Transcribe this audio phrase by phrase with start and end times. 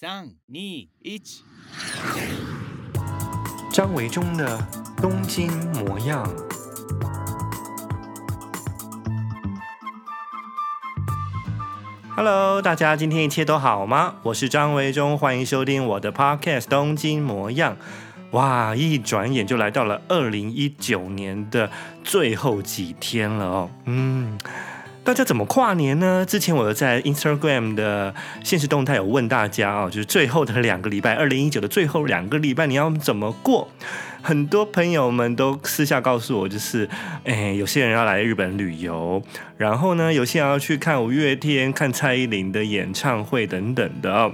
[0.00, 0.54] 三、二、
[1.02, 1.20] 一，
[3.72, 4.56] 张维中的
[4.98, 6.24] 东京模样。
[12.14, 14.14] Hello，大家今天一切都好吗？
[14.22, 17.76] 我是张维中，欢迎收听我的 Podcast《东京模样》。
[18.30, 21.68] 哇，一转眼就来到了二零一九年的
[22.04, 23.70] 最后几天了哦。
[23.86, 24.38] 嗯。
[25.08, 26.22] 大家怎么跨年呢？
[26.28, 28.14] 之前我有在 Instagram 的
[28.44, 33.66] 现实动态有问大家啊，就是最后的两个礼拜，二零一九的最后两个礼拜你要怎么过？
[34.20, 36.86] 很多朋友们都私下告诉我，就是，
[37.24, 39.22] 诶，有些人要来日本旅游，
[39.56, 44.30] 然后呢，有些人要去看五月天、看蔡依林的演唱会等等的。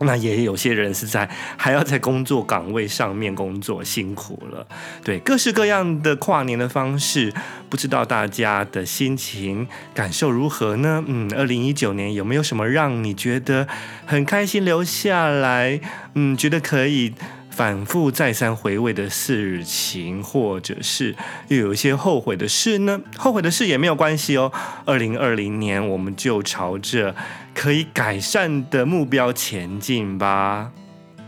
[0.00, 4.66] 那也有些人是在还要在工作岗位上面工作，辛苦了。
[5.02, 7.32] 对，各式各样的跨年的方式，
[7.68, 11.02] 不知道大家的心情感受如何呢？
[11.06, 13.66] 嗯，二零一九年有没有什么让你觉得
[14.06, 15.80] 很开心留下来？
[16.14, 17.14] 嗯，觉得可以。
[17.58, 21.16] 反复再三回味的事情，或者是
[21.48, 23.00] 又有一些后悔的事呢？
[23.16, 24.52] 后悔的事也没有关系哦。
[24.84, 27.16] 二零二零年，我们就朝着
[27.52, 30.70] 可以改善的目标前进吧。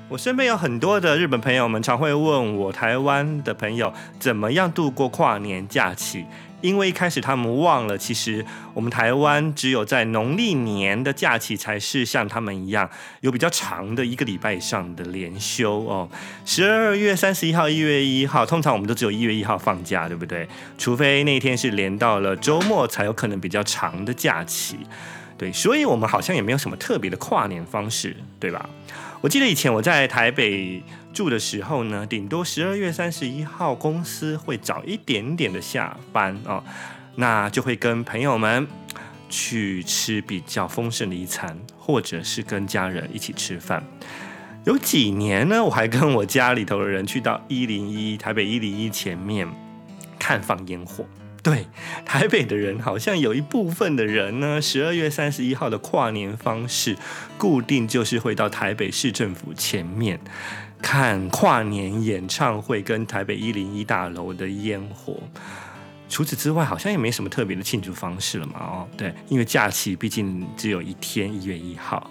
[0.09, 6.25] 我身边有很多的日本朋友们，常会问我台湾的朋友怎么样度过跨年假期。
[6.61, 8.45] 因为一开始他们忘了，其实
[8.75, 12.89] 我们台湾只有在农历年的假期才是像他们一样
[13.21, 16.09] 有比较长的一个礼拜以上的连休哦。
[16.45, 20.49] 十二月三十一号、一月一号，通常我们都只有一月一号放假，对不对？
[20.77, 24.79] 除非那天是连到了周末，才有可能比较长的假期。
[25.39, 28.69] 对，所以我们好像也没有什么特别的跨年方式，对吧？
[29.23, 36.63] 我记得以前我在台北住的时候呢，顶多十二月三十一号公司会早一点点的下班哦，
[37.17, 38.67] 那就会跟朋友们
[39.29, 43.83] 去吃比较丰盛的一餐，或者是跟家人一起吃饭。
[44.65, 49.49] 有几年呢，我还跟我家里头的人去到一零一台北一零一前面
[50.19, 51.05] 看放烟火。
[51.43, 51.67] 对，
[52.05, 56.99] 台北的人好像有一部分的人呢，十二月三十一号的跨年方式
[57.39, 60.21] 固定就是会到台北市政府前面
[60.83, 65.17] 看跨年演唱会跟台北一零一大楼的烟火。
[66.09, 68.55] 除此之外，好像也没什么特别的庆祝方式了嘛。
[68.59, 72.11] 哦，对，因为假期毕竟只有一天，一月一号。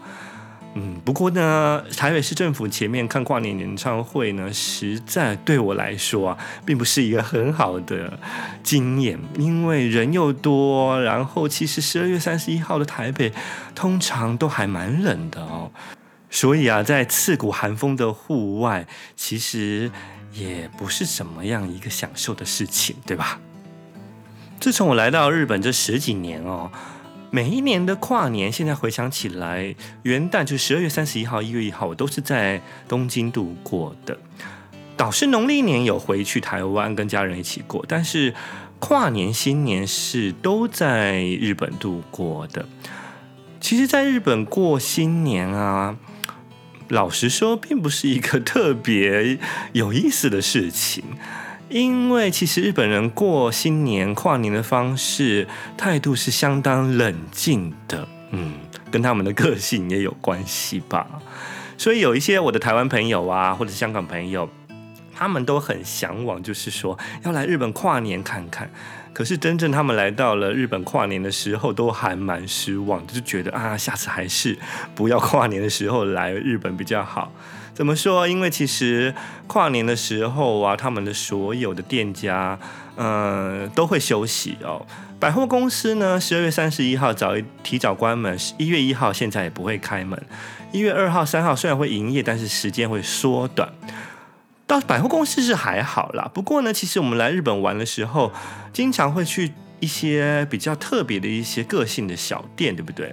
[0.75, 8.18] 嗯，不过呢，台北市政府前面看跨年演唱会呢，实在对我来说啊，并不是一个很好的
[8.63, 13.34] 经验，因为人又多，然后其实十二月三十一号的台北
[13.74, 15.72] 通常都还蛮冷的哦，
[16.29, 19.91] 所以啊，在刺骨寒风的户外，其实
[20.34, 23.40] 也不是什么样一个享受的事情，对吧？
[24.59, 26.72] 自从我来到日本这十几年哦。
[27.31, 34.17] 每一年的跨年，现在回想起来，元旦就十二月三十一号、一月一号，我都是在东京度过的。
[34.97, 38.34] 倒是农历年有回去台湾跟家人一起过，但是
[38.79, 42.67] 跨年、新年是都在日本度过的。
[43.61, 45.97] 其实，在日本过新年啊，
[46.90, 49.38] 老实说，并不是一个特别
[49.74, 51.04] 有意思的事情。
[51.70, 58.54] 因为其实日本人过新年跨年的方式态度是相当冷静的，嗯，
[58.90, 61.06] 跟他们的个性也有关系吧。
[61.78, 64.50] 所以有一些我的台湾朋友啊，或者香港朋友，
[65.14, 68.72] 他们都很向往，就是说要来日本跨年看看。
[69.14, 74.58] 可是真正他们来到了日本跨年的时候，都还蛮失望，就是觉得啊，下次还是
[74.96, 77.31] 不要跨年的时候来日本比较好。
[77.74, 78.28] 怎么说？
[78.28, 79.14] 因为其实
[79.47, 82.59] 跨年的时候啊，他们的所有的店家，
[82.97, 84.86] 嗯、呃，都会休息哦。
[85.18, 90.22] 百货公司呢，十二月三十一号早一提早关门，一月一号现在也不会开门。
[90.72, 93.70] 一月二号、三号虽然会营业，但是时间会缩短。
[94.69, 98.31] 到百货公司是还好啦，不过呢，其实我们来日本玩的时候，
[98.72, 103.12] 经常会去一些比较特别的一些个性的小店，对不对？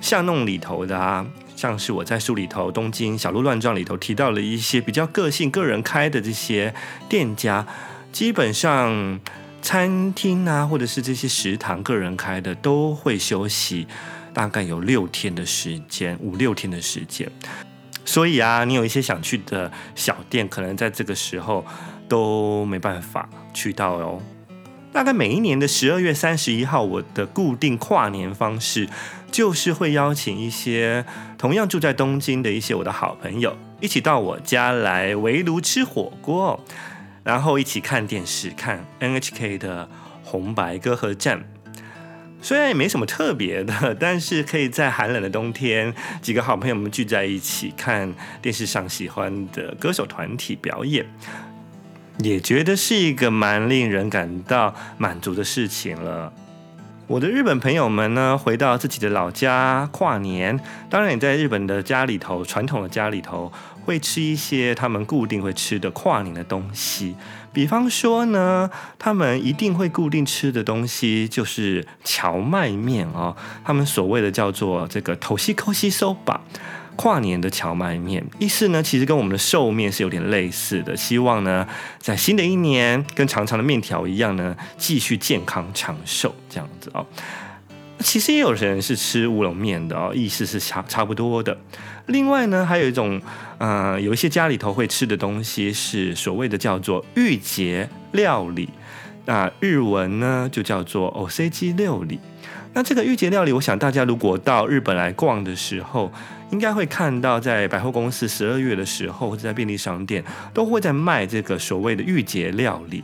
[0.00, 1.26] 巷弄里头的啊。
[1.54, 6.74] 像是我在书里头《东京小鹿乱撞》里头提到了一些比较个性、个人开的这些
[7.10, 7.66] 店家，
[8.10, 9.20] 基本上
[9.60, 13.86] 餐厅啊，或者是这些食堂，个人开的都会休息，
[14.32, 17.30] 大概有六天的时间，五六天的时间。
[18.06, 21.62] 所以啊，你有一些想去的小店，可能在这个时候
[22.08, 24.22] 都没办法去到哦。
[24.92, 28.88] 大概每一年的十二月三十一号，我的固定跨年方式
[29.30, 31.04] 就是会邀请一些
[31.36, 36.58] 同样住在东京的一些我的好朋友，一起到我家来围炉吃火锅，
[37.24, 39.86] 然后一起看电视，看 NHK 的
[40.24, 41.44] 红白歌合战。
[42.46, 51.04] 虽然也没什么特别的， 但是可以在寒冷的冬天，几个好朋友们聚在一起看电视上喜欢的歌手团体表演，
[52.20, 56.32] 也觉得是一个蛮令人感到满足的事情了。
[57.08, 60.58] 我的日本朋友们呢，回到自己的老家跨年，
[60.90, 63.52] 当然也在日本的家里头，传统的家里头
[63.84, 67.14] 会吃一些他们固定会吃的跨年的东西。
[67.52, 68.68] 比方说呢，
[68.98, 76.40] 他们一定会固定吃的东西就是荞麦面哦，他们所谓的叫做这个头西抠西收吧。
[76.96, 80.96] 跨年的荞麦面，意思呢，其实跟我们的寿面是有点类似的。
[80.96, 81.66] 希望呢，
[81.98, 87.06] 在新的一年，跟长长的面条一样呢，继续健康长寿这样子哦。
[88.00, 91.56] 其实也有人是吃乌龙面的哦，意思是差差不多的。
[92.06, 93.20] 另外呢，还有一种，
[93.58, 98.68] 呃，有一些家里头会吃的东西是所谓的叫做御节料理，
[99.25, 102.19] 那日文呢就叫做おせち料理。
[102.73, 106.11] 那这个御节料理，我想大家如果到日本来逛的时候，
[106.51, 110.23] 应该会看到在百货公司十二月的时候，或者在便利商店
[110.53, 113.03] 都会在卖这个所谓的御节料理。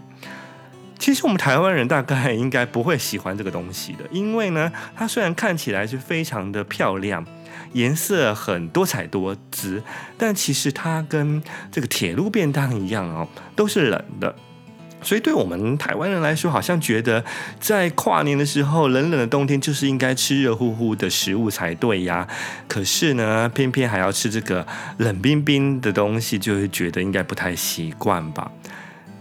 [0.97, 7.25] 其实我们台湾人大概应该不会喜欢这个东西的，因为呢，它虽然看起来是非常的漂亮，
[7.73, 9.83] 颜色很多彩多姿，
[10.17, 14.33] 但其实它跟这个铁路便当一样哦，都是冷的。
[15.02, 17.24] 所以，对我们台湾人来说，好像觉得
[17.60, 22.26] 在跨年的时候，冷冷的冬天就是应该吃热乎乎的食物才对呀。
[22.68, 24.66] 可是呢，偏偏还要吃这个
[24.98, 28.50] 冷冰冰的东西，就会觉得应该不太习惯吧。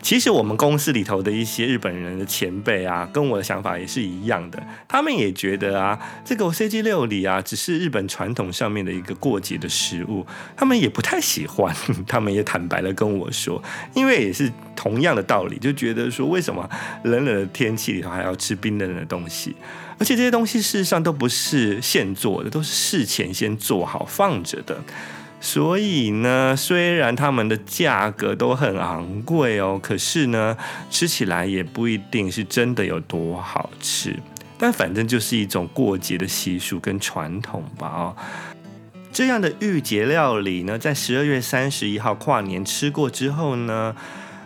[0.03, 4.62] 其实我们公司里头的一些日本人的前辈啊，跟我的想法也是一样的。
[4.87, 10.25] 他们也觉得啊，这个おせち料理啊，只是日本传统上面的一个过节的食物，
[10.56, 11.75] 他们也不太喜欢。
[12.06, 13.61] 他们也坦白的跟我说，
[13.94, 16.71] 因为也是同样的道理，就觉得说，为什么
[17.03, 19.56] 冷冷的天气里头还要吃冰冷冷的东西？
[19.99, 24.79] 而且这些东西事实上都不是现做的，都是事前先做好放着的。
[25.42, 30.56] 所以呢，虽然他们的价格都很昂贵哦，可是呢，
[30.90, 34.16] 吃起来也不一定是真的有多好吃。
[34.58, 38.16] 但反正就是一种过节的习俗跟传统吧哦。
[39.12, 43.96] 这样的御节料理呢，在十二月三十一号跨年吃过之后呢，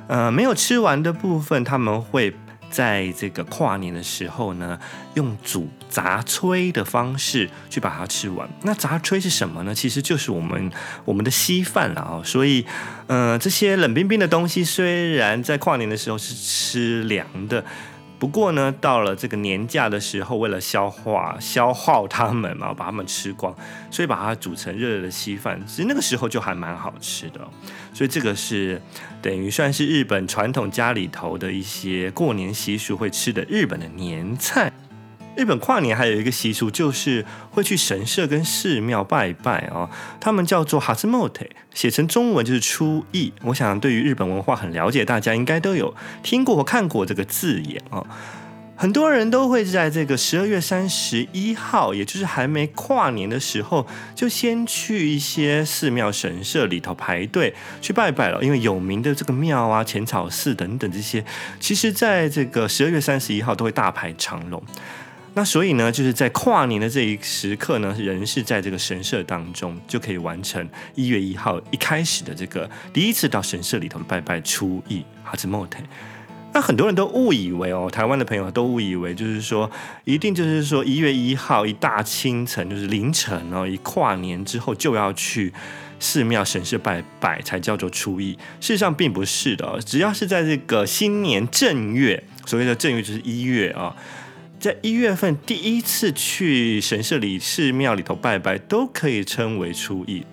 [0.07, 2.33] 呃，没有吃完的部分他们会。
[2.67, 4.77] 在这个跨年的时候呢，
[5.13, 8.49] 用煮杂炊的方式去把它吃完。
[8.63, 9.73] 那杂炊是什么呢？
[9.73, 10.69] 其实就是我们
[11.05, 12.21] 我们的稀饭了啊。
[12.21, 12.65] 所以，
[13.07, 17.63] 呃，这些冷冰冰的东西虽然在跨年的时候是吃凉的。
[18.19, 23.55] 不过呢，到了这个年假的时候，为了消化消耗它们嘛，把它们吃光，
[23.89, 27.39] 所以把它煮成热热的稀饭，其实那个时候就还蛮好吃的。
[27.93, 28.81] 所以这个是
[29.21, 34.71] 等于算是日本传统家里头的一些过年习俗会吃的日本的年菜。
[35.35, 39.89] 日本跨年还有一个习俗，就是会去神社跟寺庙拜拜哦。
[40.19, 43.33] 他们叫做哈兹莫特，写成中文就是初一。
[43.43, 45.93] 我想对于日本文化很了解，大家应该都有
[46.23, 48.05] 听过或看过这个字眼哦。
[48.77, 58.43] 很多人都会在这个十二月三十一号，也就是还没跨年的时候，就先去一些寺庙神社里头排队去拜拜了。
[58.43, 61.23] 因为有名的这个庙啊、浅草寺等等这些，
[61.57, 64.61] 其实在这个十二月三十一号都会大排长龙。
[65.37, 70.65] 那所以呢，就是在跨年的这一时刻呢，人是在这个神社当中就可以完成
[70.95, 75.79] 一月一号一开始的这个第一次到神社里头拜拜初一哈兹莫特。
[76.53, 79.69] 那很多人都误以为哦，台湾的朋友都误以为就是说，
[80.05, 85.51] 一定就是说一月一号一大清晨就是凌晨哦，一跨年之后就要去
[85.99, 88.31] 寺庙神社拜拜才叫做初一。
[88.61, 93.93] 事实上并不是的，只要是在这个新年正月，所谓的正月就是一月啊。
[94.59, 100.25] 在一月份第一次去神社里、寺庙里头拜拜，都可以称为初一。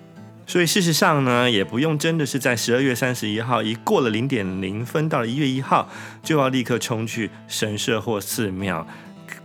[0.45, 5.89] 所以事实上呢，也不用真的是在十二月三十一号一过了零点零分，到了一月一号，
[6.23, 8.85] 就要立刻冲去神社或寺庙，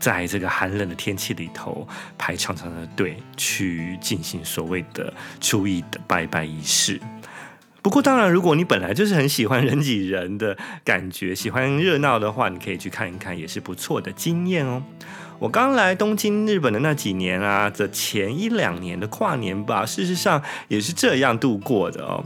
[0.01, 7.01] 在这个寒冷的天气里头排长长的队，去进行所谓的初一的拜拜仪式。
[7.89, 10.55] 不过，当然，如果你本来就是很喜欢人挤人的
[10.85, 14.83] 感觉， 喜欢热闹的话，你可以去看一看，也是不错的经验哦。
[15.39, 22.23] 我刚来东京日本的那几年啊，这前一两年的跨年吧，事实上也是这样度过的哦。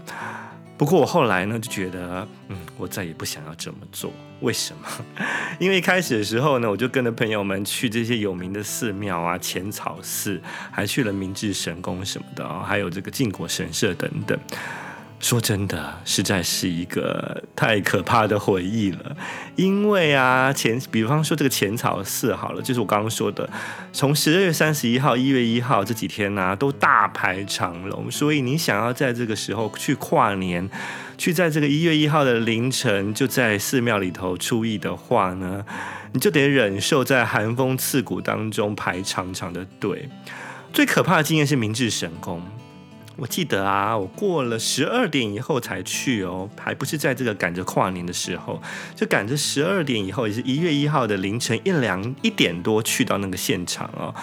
[0.77, 4.13] 不过我后来呢，就觉得，嗯，我再也不想要这么做。
[4.41, 4.89] 为什么？
[5.61, 10.43] 因为一开始的时候呢，我就跟着朋友们去这些有名的寺庙啊，浅草寺，
[10.73, 14.37] 还去了明治神宫什么的，还有这个靖国神社等等。
[15.23, 19.17] 说真的，实在是一个太可怕的回忆了。
[19.55, 23.49] 因为啊，前比方说这个浅草寺好了，就是我刚刚说的，
[23.93, 28.11] 从十二月三十一号、一月一号这几天呢、都大排长龙。
[28.11, 30.69] 所以你想要在这个时候去跨年，
[31.17, 35.65] 去在这个一月一号的凌晨就在寺庙里头出役的话呢，
[36.13, 40.09] 你就得忍受在寒风刺骨当中排长长的队。
[40.73, 42.43] 最可怕的经验是明治神宫。
[43.17, 48.61] 我记得啊，我过了十二点以后才去哦，还不是在这个赶着跨年的时候，
[48.97, 54.15] 就赶着十二点以后，也是一月一号的凌晨一两一点多去到那个现场哦。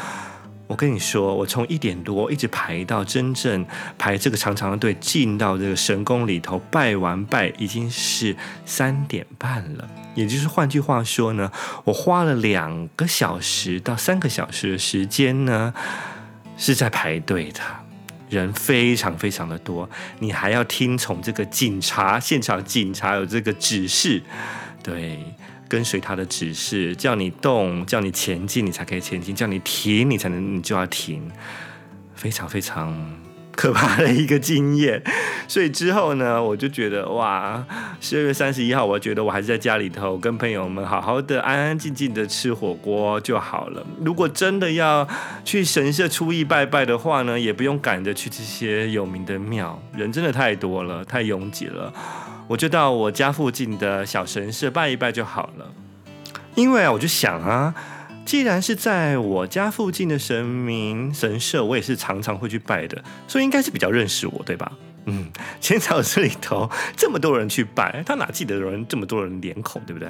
[0.68, 3.66] 我跟你说，我从一点多一直排到真正
[3.98, 9.90] 排这个长长的队进到这个神宫里头拜完拜，已经是三点半了。
[10.14, 11.52] 也就是换句话说呢，
[11.86, 15.74] 我花了两个小时到三个小时的时间呢，
[16.56, 17.62] 是在排队的。
[18.30, 24.22] 人非常非常的多，你还要听从这个警察，现场警察有这个指示，
[24.84, 25.20] 对，
[25.68, 31.32] 跟随他的指示，叫你动，叫你前进，你才可以前进；叫你停，你才能，你就要停，
[32.16, 32.96] 非常非常。
[33.60, 35.04] 可怕的一个经验，
[35.46, 37.62] 所以之后呢，我就觉得哇，
[38.00, 43.86] 十二月三十一号，我觉得我还是在家里头跟朋友们好好的、安安静静的吃火锅就好了。
[44.00, 45.06] 如果真的要
[45.44, 51.92] 去神社初一拜拜的话呢，也不用赶着去这些有名的庙，人真的太多了，太拥挤了。
[52.48, 55.66] 我就到我家附近的小神社拜一拜就好了。
[56.56, 57.76] 因为啊，我就想啊。
[58.30, 64.72] 既然是在我家附近的神明神社，我也是常常会去拜的，所以应该是比较认识我，对吧？
[65.06, 65.26] 嗯，
[65.60, 70.08] 浅草寺里头这么多人去拜，他哪记得人这么多人脸孔，对不对？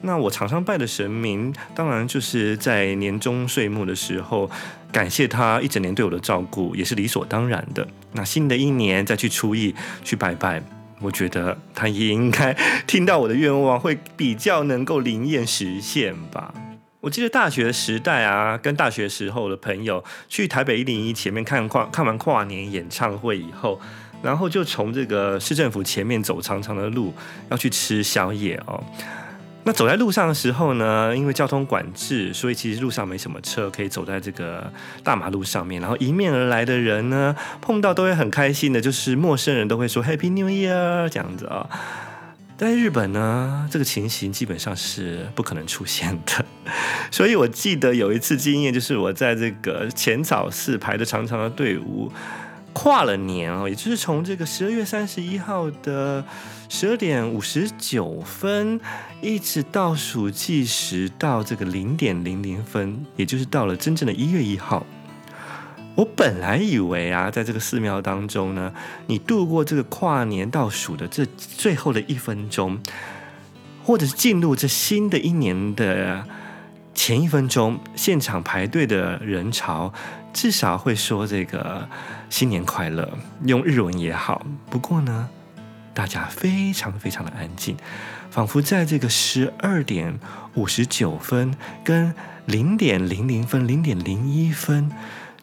[0.00, 4.50] 那我常常拜的神明，当然就是在年终岁末的时候，
[4.90, 7.86] 感谢他一整年对我的照顾，也是理所当然的。
[8.14, 10.60] 那新的一年再去初一去拜拜，
[11.00, 12.52] 我觉得他也应该
[12.88, 16.52] 听到我的愿望，会比较能够灵验实现吧。
[17.02, 23.80] 我记得大学时代啊，跟大学时候的朋友去台北一零一前面看跨看完跨年演唱会以后，
[24.22, 27.12] 然后就从这个市政府前面走长长的路，
[27.50, 28.80] 要去吃宵夜哦。
[29.64, 35.80] 那走在路上的时候呢，因为交通管制，所以其实路上没什么车，可以走在这个大马路上面。
[35.82, 41.68] 然后迎面而来的人呢，碰到都会很开心的，就是陌生人都会说 Happy New Year 这样子啊。
[42.62, 46.44] 在日本呢，这个情形基本上是不可能出现的。
[47.10, 52.12] 所以我记得有一次经验，就是我在这个浅草寺排的长长的队伍，
[52.72, 56.24] 跨了年哦，也就是从这个十二月三十一号的
[56.68, 58.80] 十二点五十九分，
[59.20, 64.86] 一直倒数计时到这个零点零零分，也就是到了真正的一月一号。
[65.94, 68.72] 我本来以为啊，在这个寺庙当中呢，
[69.08, 72.80] 你度过这个跨年倒数的这最后的一分钟，
[73.84, 76.24] 或者是进入这新的一年的
[76.94, 79.92] 前一分钟，现场排队的人潮
[80.32, 81.86] 至少会说这个
[82.30, 84.46] 新年快乐，用日文也好。
[84.70, 85.28] 不过呢，
[85.92, 87.76] 大家非常非常的安静，
[88.30, 90.18] 仿佛在这个十二点
[90.54, 92.14] 五十九分跟
[92.46, 94.90] 零点零零分、零点零一分。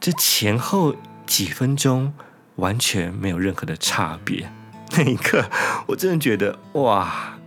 [0.02, 2.14] 这前后几分钟
[2.56, 4.50] 完全没有任何的差别，
[4.96, 5.44] 那一刻
[5.88, 7.38] 我真的觉得哇，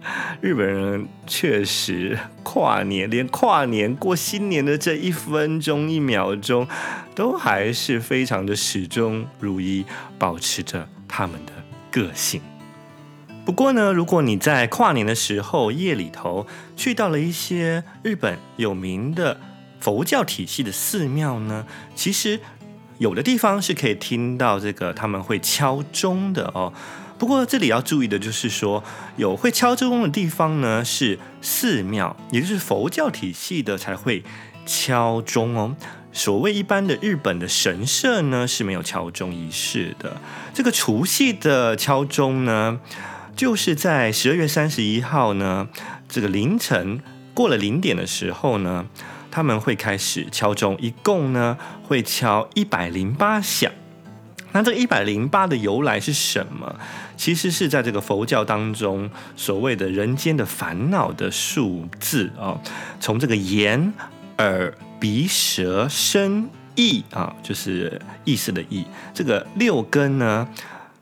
[0.43, 6.69] 日本人确实跨年，连跨年过新年的这一分钟一秒钟，
[7.15, 9.87] 都还是非常的始终如一，
[10.19, 11.53] 保持着他们的
[11.91, 12.43] 个性。
[13.47, 19.41] 不过呢，如果你在跨年的时候夜里头去到了一些日本有名的。
[19.83, 22.39] 佛教体系的寺庙呢，其实
[22.99, 26.73] 有的地方是可以听到这个他们会敲钟的哦。
[27.19, 28.85] 不过这里要注意的就是说，
[29.17, 34.23] 有会敲钟的地方呢是寺庙，也就是佛教体系的才会
[34.65, 35.75] 敲钟哦。
[36.12, 40.17] 所谓一般的日本的神社呢是没有敲钟仪式的。
[40.55, 42.79] 这个除夕的敲钟呢，
[43.35, 45.67] 就是在十二月三十一号呢
[46.09, 47.01] 这个凌晨
[47.35, 48.87] 过了零点的时候呢。
[49.33, 53.73] 他们会开始敲钟，一共呢会敲一百零八响。
[54.53, 56.77] 那这一百零八的由来是什么？
[57.17, 62.61] 其实是在这个佛教当中所谓的人间的烦恼的数字啊，
[63.01, 63.95] 从这个眼、
[64.37, 68.85] 耳、鼻、舌、身、意啊，就是意思的意，
[69.15, 70.47] 这个六根呢。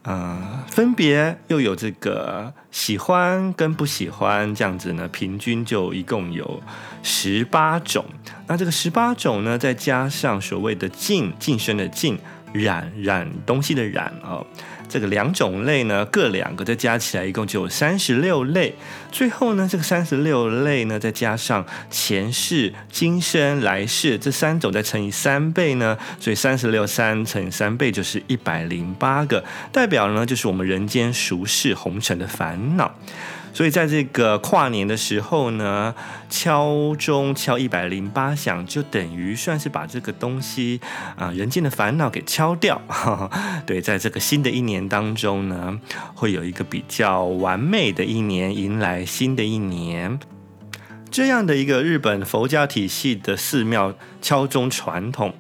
[0.02, 6.62] 呃，分别又有这个喜欢跟不喜欢这样子呢，平均就一共有
[7.02, 8.04] 十八种。
[8.47, 12.19] 那这个十八种呢，再加上所谓的净净身的净，
[12.54, 14.47] 染染东西的染哦，
[14.90, 18.75] 这个两种类呢，各两个，再加起来一共就有三十六类。
[19.12, 32.92] 最后呢，这个三十六类呢，再加上前世、今生、来世这三种，再乘以三倍呢，所以三十六三乘以三倍就是一百零八个，代表呢就是我们人间俗世红尘的烦恼。
[33.52, 35.95] 所以在这个跨年的时候呢，
[36.30, 40.80] 敲钟敲一百零八响，就等于算是把这个东西
[41.16, 42.80] 啊，人间的烦恼给敲掉。
[43.66, 45.78] 对，在这个新的一年当中呢，
[46.14, 50.19] 会有一个比较完美的一年，迎来新的一年。
[51.11, 55.35] 这样的一个日本佛教体系的寺庙敲钟传统，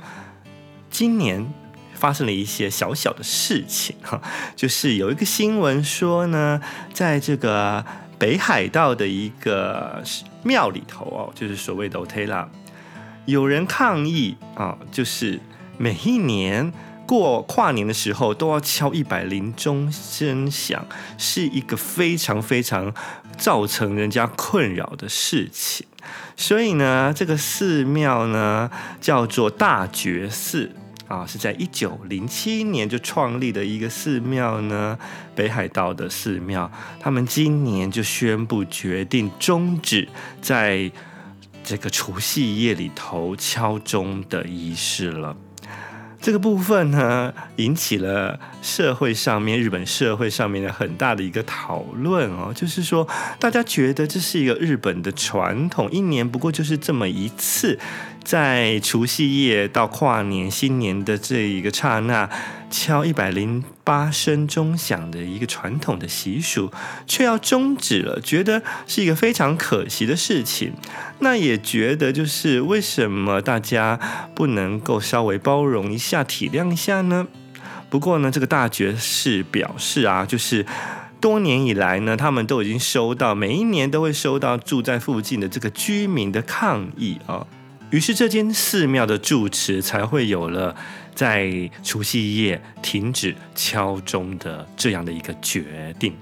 [0.90, 1.50] 今年
[1.94, 4.20] 发生了一些小小的事情哈，
[4.56, 6.60] 就是有一个新闻说呢，
[6.92, 7.86] 在这个。
[8.20, 10.04] 北海道的一个
[10.42, 12.46] 庙里头哦，就是所谓的 Otera，
[13.24, 15.40] 有人抗议啊，就是
[15.78, 16.70] 每一年
[17.06, 20.86] 过跨年的时候都要敲一百铃钟声响，
[21.16, 22.94] 是一个非常非常
[23.38, 25.86] 造成人家困扰的事情。
[26.36, 30.70] 所以呢，这个寺庙呢叫做大觉寺。
[31.10, 34.96] 啊，是在一九零七年就创立的一个寺庙呢，
[35.34, 40.08] 北海道的寺庙，他们今年就宣布决定终止
[40.40, 40.88] 在
[41.64, 45.36] 这个除夕夜里头敲钟的仪式了。
[46.20, 53.08] 这个部分呢，引起了社会上面日本社会上面的很大的一个讨论哦，就是说
[53.38, 57.78] 大家觉得这是一个日本的传统，一年不过就是这么一次。
[58.22, 62.28] 在除夕夜到跨年新年的这一个刹那，
[62.70, 66.70] 敲一百零八声钟响的一个传统的习俗，
[67.08, 70.72] 却要终止了，觉得是一个非常可惜的事情。
[71.18, 73.98] 那也觉得就是为什么大家
[74.32, 77.26] 不能够稍微包容一下、体谅一下呢？
[77.88, 80.64] 不过呢，这个大爵士表示啊，就是
[81.20, 87.44] 多年以来呢，他们都已经收到，每一年都会收到住在附近的这个居民的抗议啊。
[87.90, 90.76] 于是，这间寺庙的住持才会有了
[91.20, 96.14] 在除夕夜停止敲钟的这样的一个决定。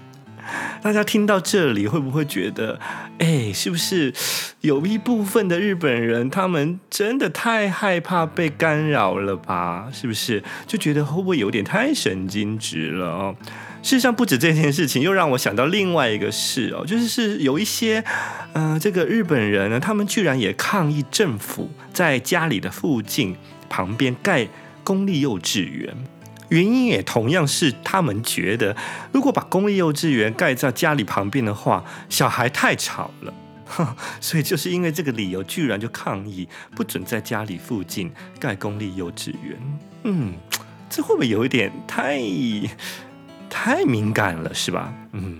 [0.82, 2.78] 大家听到这里，会不会觉得，
[3.16, 4.12] 哎，是不是
[4.60, 9.88] 有一部分的日本人，他们真的太害怕被干扰了吧？
[9.90, 13.34] 是不是就觉得会不会有点太神经质了哦？
[13.82, 18.04] 事实上，不止这件事情，又让我想到另外一个事哦，就是是有一些，
[18.52, 23.34] 呃，这个日本人呢，他们居然也抗议政府在家里的附近
[23.68, 24.48] 旁边盖
[24.82, 25.94] 公立幼稚园，
[26.48, 28.76] 原因也同样是他们觉得，
[29.12, 33.34] 如果把公立幼稚园盖在家里旁边的话，小孩太吵了，
[34.20, 39.58] 所以就是因为这个理由，居然就抗议不准在家里附近盖公立幼稚园。
[40.04, 40.34] 嗯，
[40.88, 42.20] 这会不会有一点太？
[43.48, 44.92] 太敏感了，是吧？
[45.12, 45.38] 嗯，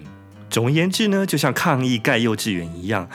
[0.48, 3.06] 总而言之呢，就像抗议盖幼稚园一样，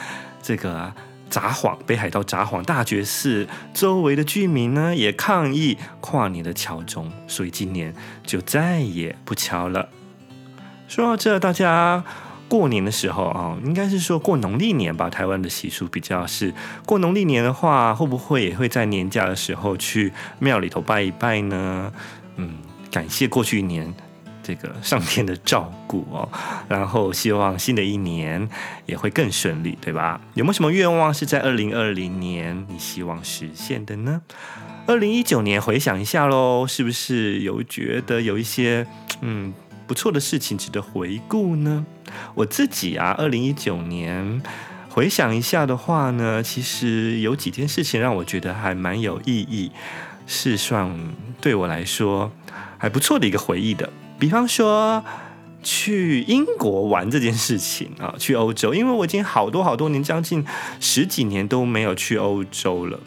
[0.43, 0.93] 这个
[1.32, 9.88] 札幌北海道札幌大觉寺周围的居民呢，也抗议跨年的敲钟，所以今年就再也不敲了。
[10.89, 12.04] 说到这，大家
[12.50, 15.10] 过年的时候啊，应该是说过农历年吧？
[15.10, 16.54] 台湾的习俗比较是
[16.86, 21.94] 过农历年的话，会不会也会在年假的时候去庙里头拜一拜呢？
[22.36, 22.58] 嗯，
[22.91, 23.94] 感谢过去一年。
[24.44, 26.28] 这个上天的照顾哦，
[26.68, 28.48] 然后希望新的一年
[28.86, 30.20] 也会更顺利，对吧？
[30.34, 34.22] 有没有什么愿望是在二零二零年你希望实现的呢？
[34.88, 38.86] 二零一九年回想一下喽，是不是有觉得有一些
[39.22, 39.54] 嗯
[39.86, 41.86] 不错的事情值得回顾呢？
[42.34, 44.42] 我自己啊，二零一九年
[44.90, 49.72] 回想一下的话呢，其实有几件事情让我觉得还蛮有意义，
[50.26, 50.92] 是算
[51.40, 52.32] 对我来说
[52.78, 53.90] 还不错的一个回忆的。
[54.22, 55.04] 比方说
[55.64, 60.46] 去英国玩这件事情啊， 去欧洲，因为我已经好多好多年，将近
[60.80, 63.00] 十几年都没有去欧洲了。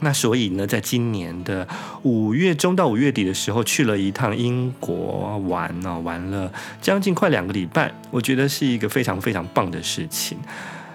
[0.00, 1.68] 那所以呢，在今年的
[2.04, 10.38] 五月中到五月底的时候，去了一趟英国玩呢，玩了将近快两个礼拜，我觉得是一个非常非常棒的事情。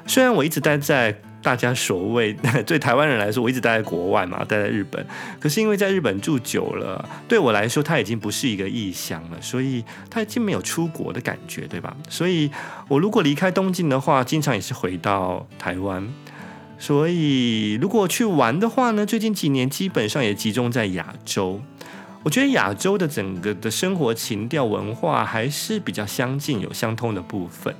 [0.08, 1.15] 虽然我一直待在。
[1.41, 2.34] 大家所谓
[2.65, 5.06] 对台湾人来说，我一直待在国外嘛，待在日本。
[5.39, 11.95] 可是因为在日本住久了，对我来说，它已经不是一个异乡了，所以它已经没有出国的感觉，对吧？
[12.10, 12.49] 所以
[12.88, 16.08] 我如果离开东京的话，经常也是回到台湾。
[16.77, 21.62] 所以如果去玩的话呢，最近几年基本上也集中在亚洲。
[22.23, 27.75] 我觉得亚洲的整个的生活情调、文化还是比较相近，有相通的部分，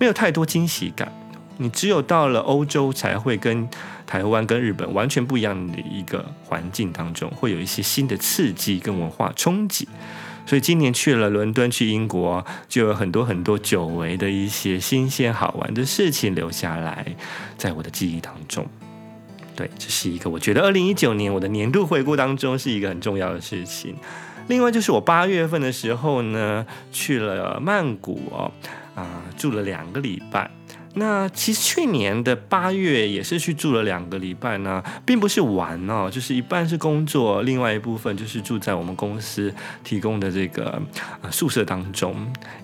[0.00, 1.12] 没有太多惊喜感。
[1.58, 3.68] 你只有到了欧洲，才会跟
[4.06, 9.86] 台湾、跟日本完全不一样的一个环境当中，会有一些新的刺激跟文化冲击。
[10.46, 17.04] 所以今年去了伦敦，去英国，就有很多很多久违的一些新鲜好玩的事情留下来，
[17.58, 18.66] 在我的记忆当中。
[19.54, 23.94] 对，这是一个我觉得二零一九年我的年度回顾当中是一个很重要的事情。
[24.46, 28.50] 另外就是我八月份的时候呢，去了曼谷哦，
[28.94, 30.50] 啊、住了两个礼拜。
[30.98, 40.82] 那其实去年的八月也是去住了两个礼拜呢，并不是玩哦，就是一半是工作，另外一部分就是住在我们公司提供的这个
[41.30, 42.14] 宿舍当中，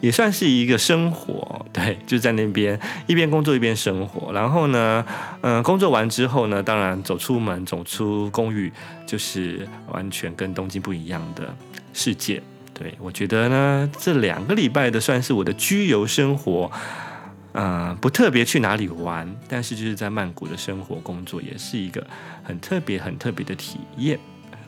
[0.01, 4.33] 也算是一个生活，对，就在那边一边工作一边生活。
[4.33, 5.05] 然后呢，
[5.41, 8.73] 嗯，工作完之后呢，当然走出门走出公寓，
[9.07, 11.55] 就是完全跟东京不一样的
[11.93, 12.43] 世界。
[12.73, 16.69] 对，我觉得呢，这两个礼拜的算是我的居游生活。
[17.55, 22.07] 嗯、呃，不特别去哪里玩，但是就是在曼谷的生活工作也是一个
[22.43, 24.19] 很特别、很特别的体验。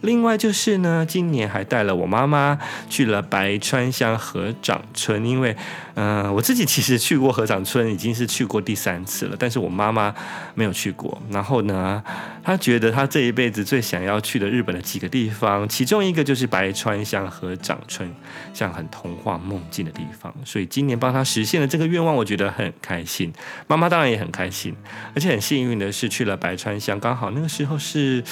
[0.03, 5.57] 另外就是呢，今年还带了我妈妈去了白川乡合掌村，因为，
[5.95, 10.15] 嗯、呃，我自己其实去过合掌村，已经是去过第三次了，但是我妈妈
[10.55, 11.21] 没有去过。
[11.31, 12.03] 然后呢，
[12.43, 18.11] 她觉得她这一辈子最想要去的日本的几个地方，其中一个就是白川乡合掌村，
[18.55, 20.33] 像很童话梦境的地方。
[20.45, 23.33] 所以今年帮她实现了这个愿望，我觉得很开心。
[23.67, 24.75] 妈妈当然也很开心，
[25.15, 28.23] 而且很幸运的是去了白川乡，刚好那个时候是，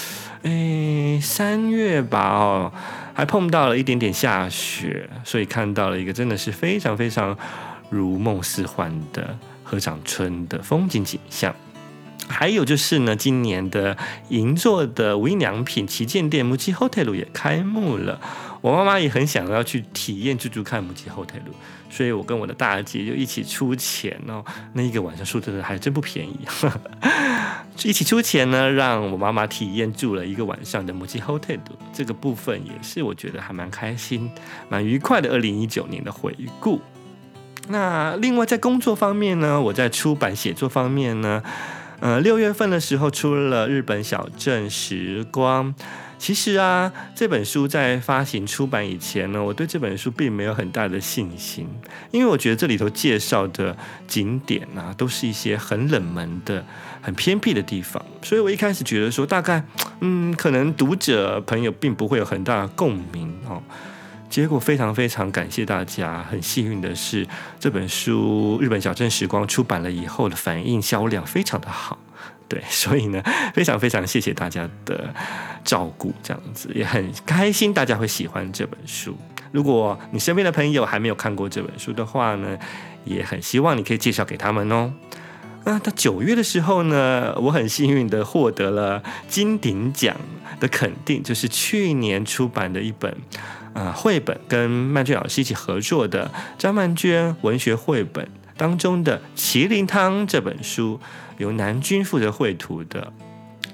[0.43, 2.73] 诶，三三月吧，哦，
[3.15, 7.39] 还碰到了一点点下雪，所以看到了一个真的是非常非常
[7.91, 11.55] 如梦似幻的合掌村的风景景象。
[12.27, 13.97] 还有就是呢，今年的
[14.31, 18.21] 银座的无印良品旗舰店木吉 Hotel 也开幕了。
[18.65, 21.43] 我妈妈也很想要去体验住住看 MUJI Hotel，
[21.91, 24.43] 所以我跟我的大姐就一起出钱哦。
[24.73, 26.39] 那一个晚上住的还真不便宜。
[27.85, 31.59] 一起出钱呢，让我妈妈体验住了一个晚上的 MUJI Hotel，
[31.93, 34.31] 这个部分也是我觉得还蛮开心、
[34.71, 35.31] 蛮愉快的。
[35.33, 36.81] 二零一九年的回顾。
[37.69, 41.43] 那另外在工作方面呢，我在出版写作方面呢，
[42.01, 45.75] 呃，六月份的时候出了《日本小镇时光》。
[46.25, 51.69] 其实啊，这本书在发行出版以前呢，我对这本书并没有很大的信心，
[52.11, 53.77] 因为我觉得这里头介绍的
[54.09, 56.65] 景点啊，都是一些很冷门的、
[57.03, 59.63] 很偏僻的地方，所以我一开始觉得说，大概
[60.01, 63.63] 嗯，可能读者朋友并不会有很大的共鸣哦。
[64.31, 67.29] 结果非常非常感谢大家，很幸运的是，
[67.61, 71.99] 这本书《日本小镇时光》出版了以后的反应销量非常的好。
[72.47, 73.23] 对，所以呢，
[73.55, 75.13] 非常非常谢谢大家的
[75.65, 79.17] 照顾，这样子也很开心，大家会喜欢这本书。
[79.51, 82.59] 如果你身边的朋友还没有看过这本书的话呢，
[83.05, 84.93] 也很希望你可以介绍给他们哦。
[85.65, 90.15] 那到九月的时候呢，我很幸运的获得了金鼎奖
[90.61, 93.11] 的肯定，就是去年出版的一本
[93.73, 98.29] 啊、呃、绘本，跟曼娟老师一起合作的张曼娟文学绘本
[98.59, 101.01] 当中的《麒麟汤》这本书。
[101.39, 103.13] 由南君负责绘图的，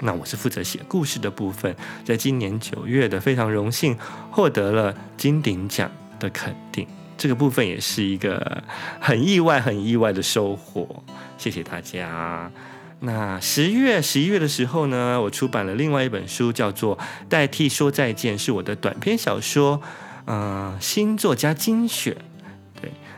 [0.00, 1.74] 那我是负责写故事的部分。
[2.04, 3.96] 在今年九月的非常荣幸
[4.30, 6.86] 获得了金鼎奖的肯定，
[7.18, 8.62] 这个部分也是一个
[9.00, 11.02] 很意外、很意外的收获。
[11.36, 12.50] 谢谢大家。
[13.00, 19.80] 那十月、十一月的时候呢，我出版了另外一本书，叫做《代替说再见》，是我的短篇小说，
[20.26, 22.16] 嗯、呃，新作家精选。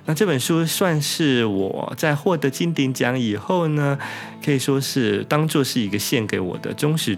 [0.04, 3.98] 那这本书算是我在获得金鼎奖以后呢，
[4.44, 7.16] 可以说是当做是一个献给我的忠实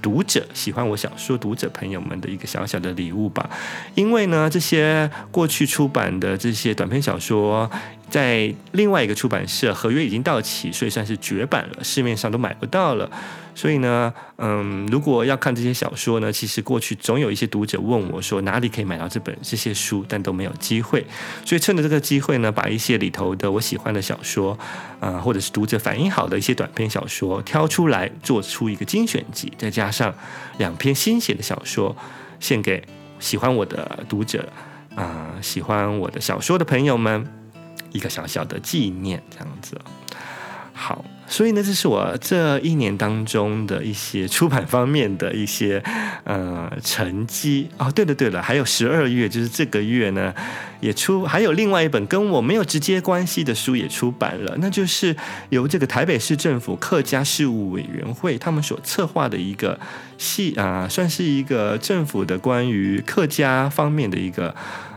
[0.00, 3.48] 读者、喜欢我小说读者朋友们的一个小小的礼物吧。
[3.94, 7.70] 因为呢，这些过去出版的这些短篇小说，
[8.08, 13.10] 在另外一个出版社合约已经到期，所以算是绝版了，市面上都买不到了。
[13.54, 21.06] 所以呢，嗯，如果要看这些小说呢，其实过去总有一些读者问我说哪里可以买到这本这些书，但都没有机会。
[21.44, 24.58] 所以趁着这个机会呢，把一些里头的我喜欢的小说，
[24.98, 30.12] 啊、或者是读者反应好的一些短篇小说挑出来，做出一个精选集，再加上
[30.58, 31.96] 两篇新写的小说，
[32.40, 32.82] 献给
[33.20, 34.48] 喜欢我的读者，
[34.96, 37.24] 啊、喜欢我的小说的朋友们，
[37.92, 39.80] 一个小小的纪念，这样子。
[40.74, 41.02] 好。
[41.26, 45.82] 所以呢，这是我这一年当中的一些出版方面的一些
[46.24, 47.90] 呃成绩哦。
[47.90, 50.34] 对了对了，还有十二月，就是这个月呢，
[50.80, 55.16] 也出还有另外一本跟我没有直接关系的书也出版了，那就是
[55.48, 59.80] 由这个台北市政府客家事务委员会他们所策划的一个
[60.18, 64.54] 系啊，算是一个政府的关于客家方面的一个。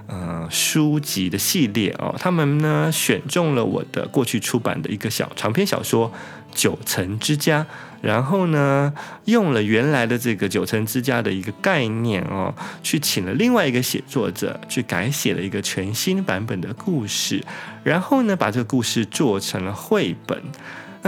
[0.08, 6.10] 呃，书籍的系列哦，他们呢选中了我的过去出版的一个小长篇小说
[6.54, 7.66] 《九层之家，
[8.02, 8.94] 然后呢，
[9.26, 17.44] 用了原来的这个九层之家的一个概念哦，去请了另外一个写作者去改写了一个全新版本的故事，
[17.84, 20.42] 然后呢，把这个故事做成了绘本。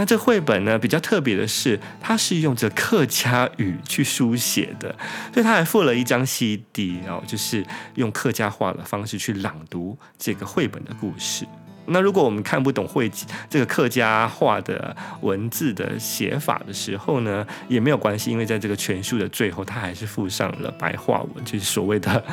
[0.00, 4.96] 那这绘本呢，比较特别的是，它是用着客家语去书写的，
[5.30, 7.62] 所以它还附了一张 CD 哦，就是
[7.96, 11.46] 用客家话的方式去朗读这个绘本的故事。
[11.92, 13.10] 那如果我们看不懂会
[13.50, 22.24] 这个客家话的文字的写法的时候呢，也没有关系，因为在这个全书的最后，它还是附上了白话文，就是所谓的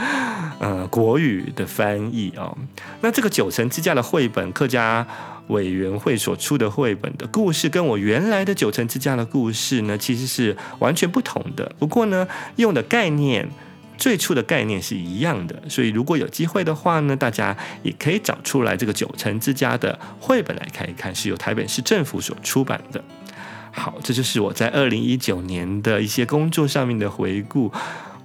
[0.60, 2.58] 呃国语的翻译哦。
[3.02, 5.06] 那这个九层之家的绘本，客家
[5.48, 11.72] 委员会所出的绘本的故事，跟我原来的九层之家的故事呢，其实是完全不同的。
[11.80, 13.50] 不过呢，用的概念。
[14.00, 23.04] 最初的概念是一样的，所以如果有机会的话呢，大家也可以找出来这个九层之家的绘本来看一看，是由台北市政府所出版的。
[23.72, 27.72] 好，这就是我在二零一九年的一些工作上面的回顾。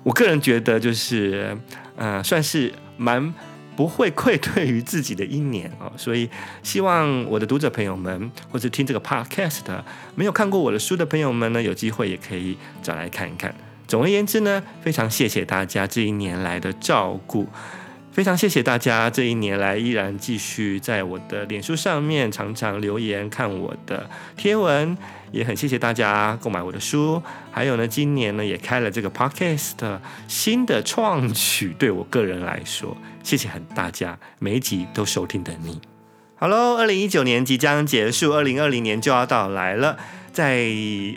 [0.02, 1.56] 我个人觉得就是，
[1.96, 3.32] 呃，算是蛮
[3.76, 5.92] 不会愧对于自己的一年哦。
[5.96, 6.28] 所以
[6.62, 13.54] 希望我的读者朋友们，或者听这个 podcast 的没有看过我的书的朋友们呢，有机会也可以找来看一看。
[13.88, 17.46] 总而言之呢，非常谢谢大家这一年来的照顾，
[18.12, 24.94] 非常谢谢大家这一年来依然继续在我的脸书上面常常留言看我的贴文，
[25.30, 29.98] 也很谢谢大家购买我的书，还有呢，今年呢也开了这个 podcast
[30.28, 35.80] 新的创举，对我个人来说，谢谢很大家每一集都收听的你。
[36.36, 39.96] 好喽，二零一九年即将结束，二零二零年就要到来了。
[40.32, 40.66] 在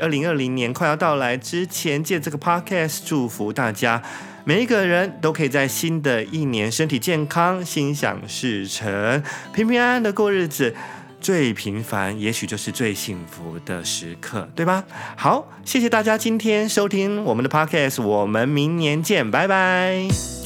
[0.01, 4.01] 二零二零年快要到来之前，借这个 podcast 祝福大家，
[4.45, 10.73] 每一个人都可以在新的一年身体健康、心想事成、平平安安的过日子。
[11.19, 14.84] 最平凡，也许就是最幸福的时刻，对吧？
[15.17, 20.44] 好，谢谢大家今天收听我们的 podcast，我们明年见，拜拜。